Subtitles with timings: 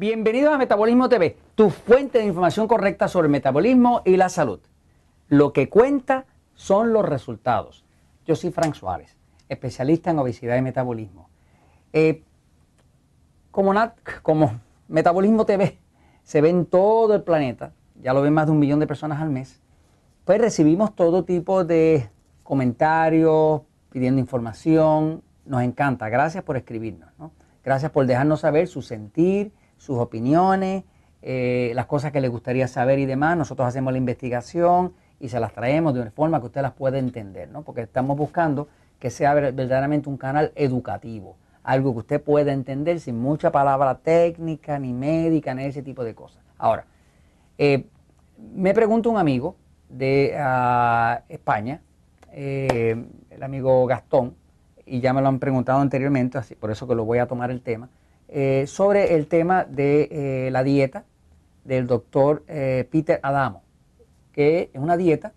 [0.00, 4.60] Bienvenidos a Metabolismo TV, tu fuente de información correcta sobre el metabolismo y la salud.
[5.26, 6.24] Lo que cuenta
[6.54, 7.84] son los resultados.
[8.24, 9.16] Yo soy Frank Suárez,
[9.48, 11.28] especialista en obesidad y metabolismo.
[11.92, 12.22] Eh,
[13.50, 13.74] como,
[14.22, 15.80] como Metabolismo TV
[16.22, 19.20] se ve en todo el planeta, ya lo ven más de un millón de personas
[19.20, 19.60] al mes,
[20.24, 22.08] pues recibimos todo tipo de
[22.44, 25.24] comentarios, pidiendo información.
[25.44, 26.08] Nos encanta.
[26.08, 27.10] Gracias por escribirnos.
[27.64, 30.84] Gracias por dejarnos saber su sentir, sus opiniones,
[31.22, 33.36] eh, las cosas que les gustaría saber y demás.
[33.36, 36.98] Nosotros hacemos la investigación y se las traemos de una forma que usted las pueda
[36.98, 37.62] entender, ¿no?
[37.62, 43.20] porque estamos buscando que sea verdaderamente un canal educativo, algo que usted pueda entender sin
[43.20, 46.42] mucha palabra técnica, ni médica, ni ese tipo de cosas.
[46.56, 46.84] Ahora,
[47.58, 47.86] eh,
[48.54, 49.56] me pregunta un amigo
[49.88, 51.80] de ah, España,
[52.32, 54.34] eh, el amigo Gastón,
[54.84, 57.50] y ya me lo han preguntado anteriormente, así por eso que lo voy a tomar
[57.50, 57.88] el tema,
[58.28, 61.04] eh, sobre el tema de eh, la dieta
[61.64, 63.62] del doctor Peter Adamo,
[64.32, 65.34] que es una dieta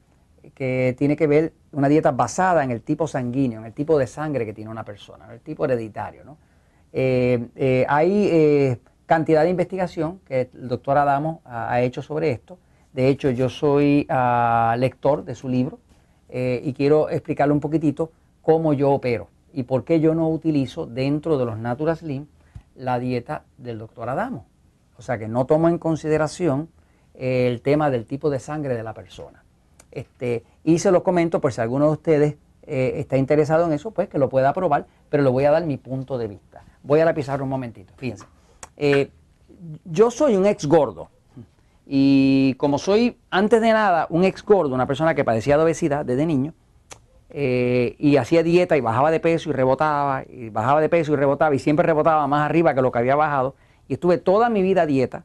[0.55, 4.07] que tiene que ver, una dieta basada en el tipo sanguíneo, en el tipo de
[4.07, 6.23] sangre que tiene una persona, el tipo hereditario.
[6.23, 6.37] ¿no?
[6.93, 12.57] hay cantidad de investigación que el doctor Adamo ha, hecho sobre esto.
[12.93, 15.79] De hecho, yo soy ah, lector de su libro,
[16.33, 20.85] eh, y quiero explicarle un poquitito cómo yo opero y por qué yo no utilizo
[20.85, 22.25] dentro de los Natural Slim
[22.75, 24.45] la dieta del doctor Adamo.
[24.97, 26.69] O sea que no tomo en consideración
[27.15, 29.43] eh, el tema del tipo de sangre de la persona.
[29.91, 33.91] Este, y se los comento por si alguno de ustedes eh, está interesado en eso,
[33.91, 36.63] pues que lo pueda probar, pero le voy a dar mi punto de vista.
[36.83, 38.25] Voy a la pizarra un momentito, fíjense.
[39.85, 41.09] yo soy un ex gordo,
[41.93, 46.05] y como soy, antes de nada, un ex gordo, una persona que padecía de obesidad
[46.05, 46.53] desde niño,
[47.31, 51.15] eh, y hacía dieta y bajaba de peso y rebotaba, y bajaba de peso y
[51.15, 53.55] rebotaba, y siempre rebotaba más arriba que lo que había bajado,
[53.87, 55.23] y estuve toda mi vida dieta,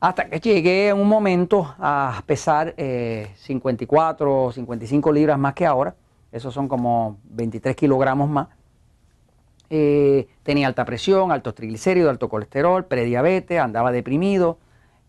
[0.00, 5.94] hasta que llegué en un momento a pesar 54 o 55 libras más que ahora,
[6.32, 8.48] esos son como 23 kilogramos más.
[9.68, 14.58] Eh, tenía alta presión, altos triglicéridos, alto colesterol, prediabetes, andaba deprimido,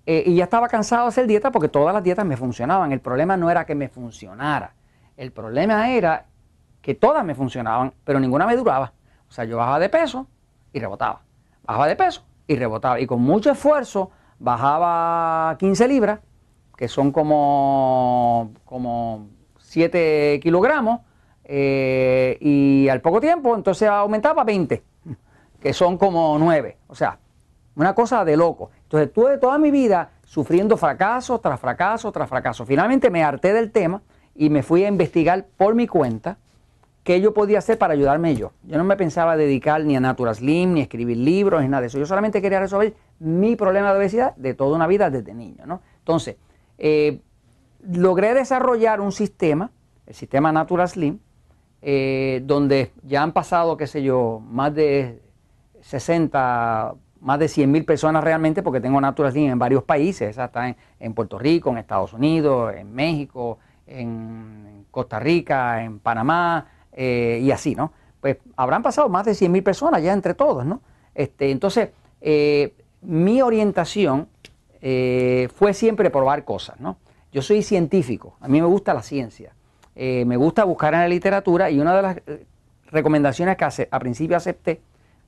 [0.06, 2.92] eh, y ya estaba cansado de hacer dieta porque todas las dietas me funcionaban.
[2.92, 4.74] El problema no era que me funcionara.
[5.18, 6.28] El problema era
[6.82, 8.94] que todas me funcionaban, pero ninguna me duraba.
[9.28, 10.28] O sea, yo bajaba de peso
[10.72, 11.22] y rebotaba.
[11.64, 13.00] Bajaba de peso y rebotaba.
[13.00, 16.20] Y con mucho esfuerzo bajaba 15 libras,
[16.78, 21.02] que son como, como 7 kilogramos,
[21.44, 24.84] eh, y al poco tiempo entonces aumentaba 20,
[25.60, 26.78] que son como 9.
[26.88, 27.18] O sea,
[27.76, 28.70] una cosa de loco.
[28.84, 32.66] Entonces tuve toda mi vida sufriendo fracaso tras fracaso tras fracaso.
[32.66, 34.02] Finalmente me harté del tema
[34.38, 36.38] y me fui a investigar por mi cuenta
[37.04, 38.52] qué yo podía hacer para ayudarme yo.
[38.64, 41.82] Yo no me pensaba dedicar ni a Natural Slim, ni a escribir libros, ni nada
[41.82, 41.98] de eso.
[41.98, 45.66] Yo solamente quería resolver mi problema de obesidad de toda una vida desde niño.
[45.66, 45.82] ¿no?
[46.00, 46.36] Entonces,
[46.78, 47.20] eh,
[47.82, 49.72] logré desarrollar un sistema,
[50.06, 51.20] el sistema Natural Slim,
[51.82, 55.22] eh, donde ya han pasado, qué sé yo, más de
[55.82, 60.76] 60 más de 100 mil personas realmente, porque tengo Natural Slim en varios países, está
[61.00, 67.52] en, Puerto Rico, en Estados Unidos, en México, en Costa Rica, en Panamá eh, y
[67.52, 67.92] así, ¿no?
[68.20, 70.82] Pues habrán pasado más de 100 mil personas ya entre todos, ¿no?
[71.14, 71.90] Este, entonces,
[72.22, 74.28] eh, mi orientación
[74.82, 76.98] eh, fue siempre probar cosas, ¿no?
[77.32, 79.54] Yo soy científico, a mí me gusta la ciencia,
[79.96, 82.18] me gusta buscar en la literatura y una de las
[82.92, 84.80] recomendaciones que hace, a principio acepté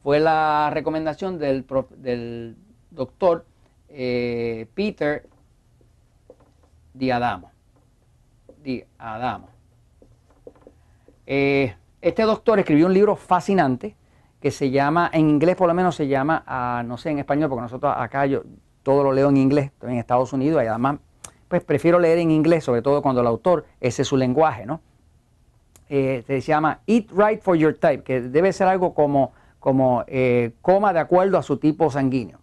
[0.03, 2.55] fue la recomendación del,
[2.91, 3.45] doctor
[3.87, 5.27] Peter
[6.93, 7.51] Diadamo.
[8.69, 9.49] Diadamo.
[11.25, 13.95] Eh, este doctor escribió un libro fascinante
[14.39, 17.49] que se llama, en inglés por lo menos se llama, ah, no sé en español,
[17.49, 18.43] porque nosotros acá yo
[18.83, 20.99] todo lo leo en inglés, en Estados Unidos y además
[21.47, 24.81] pues prefiero leer en inglés, sobre todo cuando el autor, ese es su lenguaje, ¿no?
[25.89, 30.51] Eh, se llama Eat Right for Your Type, que debe ser algo como como eh,
[30.61, 32.39] coma de acuerdo a su tipo sanguíneo.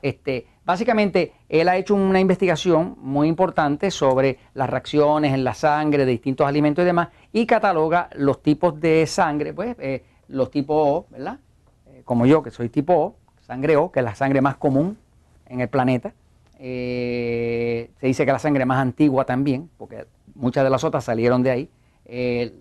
[0.00, 6.04] Este, básicamente, él ha hecho una investigación muy importante sobre las reacciones en la sangre
[6.04, 10.76] de distintos alimentos y demás y cataloga los tipos de sangre, pues eh, los tipos
[10.78, 11.38] O, ¿verdad?
[11.86, 14.98] Eh, como yo, que soy tipo O, sangre O, que es la sangre más común
[15.46, 16.12] en el planeta.
[16.58, 20.04] se dice que la sangre más antigua también, porque
[20.34, 21.70] muchas de las otras salieron de ahí.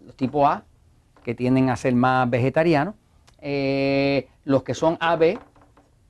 [0.06, 0.64] los tipo A,
[1.26, 2.96] que tienden a ser más vegetarianos
[3.40, 5.38] eh, los que son AB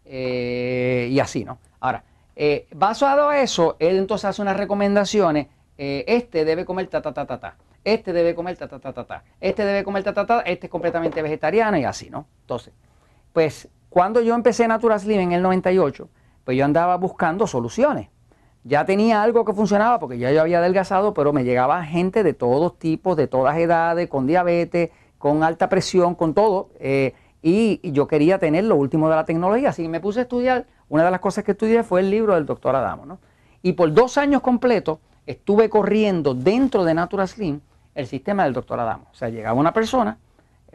[0.10, 1.60] eh, y así, ¿no?
[1.80, 2.04] Ahora,
[2.36, 5.48] eh, basado a eso, él entonces hace unas recomendaciones.
[5.78, 7.56] este debe comer ta, ta, ta, ta, ta.
[7.84, 9.24] Este debe comer ta, ta, ta, ta, ta.
[9.40, 10.42] Este debe comer ta, ta, ta.
[10.42, 12.26] Este es completamente vegetariano y así, ¿no?
[12.42, 12.74] Entonces,
[13.32, 16.10] pues cuando yo empecé Natural Slim en el 98,
[16.44, 18.10] pues yo andaba buscando soluciones.
[18.64, 22.34] Ya tenía algo que funcionaba porque ya yo había adelgazado, pero me llegaba gente de
[22.34, 26.70] todos tipos, de todas edades, con diabetes, con alta presión, con todo.
[26.80, 27.14] Eh,
[27.48, 29.70] y, yo quería tener lo último de la tecnología.
[29.70, 30.66] Así que me puse a estudiar.
[30.90, 33.06] Una de las cosas que estudié fue el libro del doctor Adamo.
[33.06, 33.20] ¿no?
[33.62, 37.62] Y por dos años completos estuve corriendo dentro de Natural Slim
[37.96, 39.08] el sistema del doctor Adamo.
[39.12, 40.18] O sea, llegaba una persona,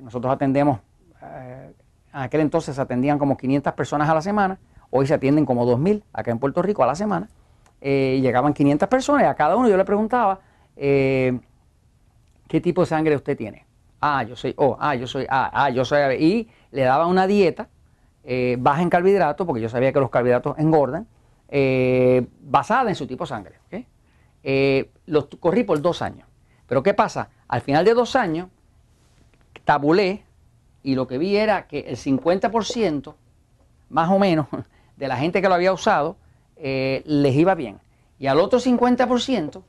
[0.01, 0.81] nosotros atendemos,
[1.23, 1.73] eh,
[2.13, 4.59] en aquel entonces atendían como 500 personas a la semana,
[4.91, 7.29] hoy se atienden como 2.000 acá en Puerto Rico a la semana.
[7.81, 10.41] Eh, llegaban 500 personas y a cada uno yo le preguntaba,
[10.77, 11.39] eh,
[12.49, 13.67] ¿qué tipo de sangre usted tiene?
[14.03, 16.15] Ah, yo soy O, ah, yo soy A, ah, yo soy A.
[16.15, 17.69] Y le daba una dieta
[18.25, 21.07] eh, baja en carbohidratos, porque yo sabía que los carbohidratos engordan,
[22.41, 23.55] basada en su tipo de sangre.
[25.07, 26.29] los corrí por dos años.
[26.67, 27.31] Pero ¿qué pasa?
[27.49, 28.49] Al final de dos años,
[29.65, 30.25] tabulé
[30.83, 33.15] y lo que vi era que el 50%,
[33.91, 34.47] más o menos,
[34.97, 36.17] de la gente que lo había usado,
[36.57, 37.81] eh, les iba bien.
[38.19, 39.63] Y al otro 50%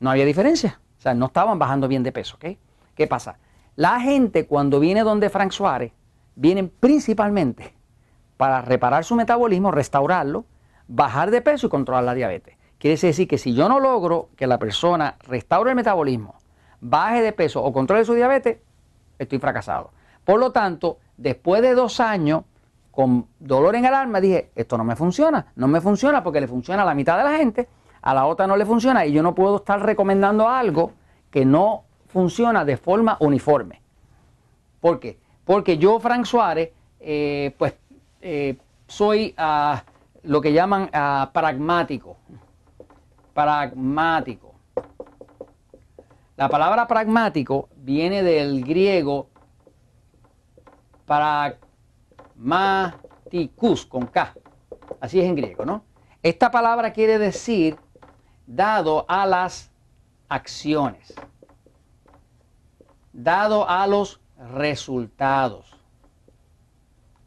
[0.00, 0.80] no había diferencia.
[0.98, 2.38] O sea, no estaban bajando bien de peso.
[3.00, 3.38] ¿Qué pasa?
[3.76, 5.92] La gente cuando viene donde Frank Suárez,
[6.34, 7.74] vienen principalmente
[8.36, 10.44] para reparar su metabolismo, restaurarlo,
[10.86, 12.58] bajar de peso y controlar la diabetes.
[12.76, 16.34] Quiere decir que si yo no logro que la persona restaure el metabolismo,
[16.82, 18.58] baje de peso o controle su diabetes,
[19.18, 19.92] estoy fracasado.
[20.22, 22.42] Por lo tanto, después de dos años
[22.90, 26.48] con dolor en el alma, dije, esto no me funciona, no me funciona porque le
[26.48, 27.66] funciona a la mitad de la gente,
[28.02, 30.92] a la otra no le funciona y yo no puedo estar recomendando algo
[31.30, 33.80] que no funciona de forma uniforme.
[34.80, 35.18] ¿Por qué?
[35.44, 36.70] Porque yo, Frank Suárez,
[37.00, 37.74] eh, pues
[38.20, 39.82] eh, soy ah,
[40.22, 42.16] lo que llaman ah, pragmático.
[43.34, 44.54] Pragmático.
[46.36, 49.28] La palabra pragmático viene del griego
[51.04, 51.56] para
[52.36, 54.34] maticus con K.
[55.00, 55.84] Así es en griego, ¿no?
[56.22, 57.76] Esta palabra quiere decir
[58.46, 59.70] dado a las
[60.28, 61.14] acciones,
[63.22, 64.20] dado a los
[64.54, 65.76] resultados,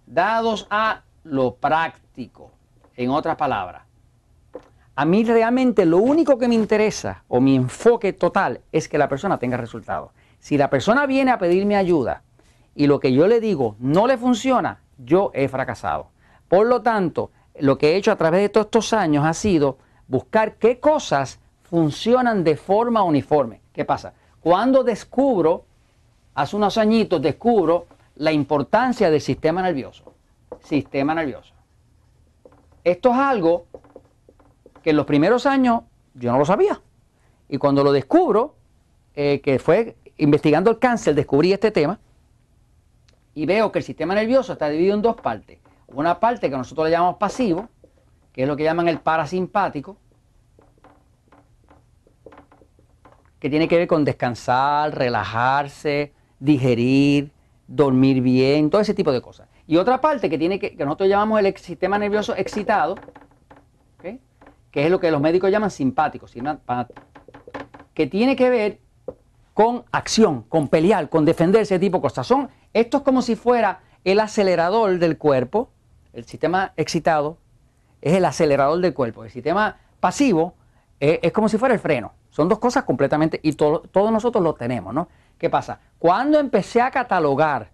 [0.06, 2.52] dados a lo práctico,
[2.96, 3.84] en otras palabras.
[4.96, 9.10] A mí realmente lo único que me interesa o mi enfoque total es que la
[9.10, 10.12] persona tenga resultados.
[10.40, 12.24] Si la persona viene a pedirme ayuda
[12.76, 16.10] y lo que yo le digo no le funciona, yo he fracasado.
[16.48, 19.78] Por lo tanto, lo que he hecho a través de todos estos años ha sido
[20.08, 23.62] buscar qué cosas funcionan de forma uniforme.
[23.74, 24.14] ¿Qué pasa?
[24.42, 25.66] Cuando descubro,
[26.36, 30.14] hace unos añitos descubro la importancia del sistema nervioso.
[30.62, 31.54] Sistema nervioso.
[32.84, 33.66] Esto es algo
[34.82, 35.82] que en los primeros años
[36.14, 36.82] yo no lo sabía.
[37.50, 38.56] Y cuando lo descubro,
[39.16, 42.00] eh, que fue investigando el cáncer, descubrí este tema
[43.36, 45.60] y veo que el sistema nervioso está dividido en dos partes.
[45.88, 47.70] Una parte que nosotros le llamamos pasivo,
[48.32, 49.98] que es lo que llaman el parasimpático,
[53.40, 56.14] que tiene que ver con descansar, relajarse,
[56.44, 57.32] digerir,
[57.68, 59.48] dormir bien, todo ese tipo de cosas.
[59.66, 62.96] Y otra parte que tiene que, que nosotros llamamos el sistema nervioso excitado,
[64.02, 66.26] que es lo que los médicos llaman simpático,
[67.94, 68.80] que tiene que ver
[69.54, 72.28] con acción, con pelear, con defender ese tipo de cosas.
[72.28, 75.70] Son, esto es como si fuera el acelerador del cuerpo,
[76.12, 77.38] el sistema excitado
[78.02, 80.56] es el acelerador del cuerpo, el sistema pasivo
[81.00, 82.12] es, como si fuera el freno.
[82.32, 85.08] Son dos cosas completamente, y todos nosotros lo tenemos, ¿no?
[85.44, 85.82] ¿Qué pasa?
[86.00, 87.72] Cuando empecé a catalogar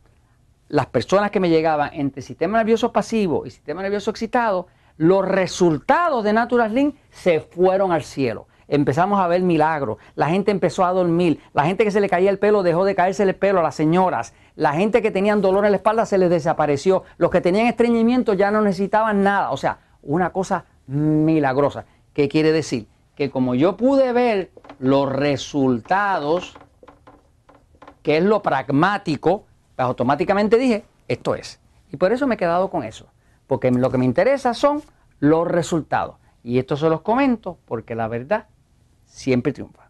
[0.69, 4.65] las personas que me llegaban entre sistema nervioso pasivo y sistema nervioso excitado,
[4.97, 9.97] los resultados de Natural Link se fueron al cielo empezamos a ver milagros.
[10.15, 11.41] La gente empezó a dormir.
[11.53, 13.75] La gente que se le caía el pelo dejó de caerse el pelo a las
[13.75, 14.33] señoras.
[14.55, 17.03] La gente que tenían dolor en la espalda se les desapareció.
[17.17, 19.51] Los que tenían estreñimiento ya no necesitaban nada.
[19.51, 21.85] O sea, una cosa milagrosa.
[22.13, 22.87] ¿Qué quiere decir?
[23.15, 26.55] Que como yo pude ver los resultados,
[28.01, 31.59] que es lo pragmático, pues automáticamente dije, esto es.
[31.91, 33.07] Y por eso me he quedado con eso.
[33.47, 34.81] Porque lo que me interesa son
[35.19, 36.17] los resultados.
[36.43, 38.47] Y esto se los comento porque la verdad
[39.05, 39.88] siempre triunfa.